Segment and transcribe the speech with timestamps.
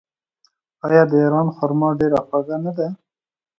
[0.87, 2.87] آیا د ایران خرما ډیره خوږه نه ده؟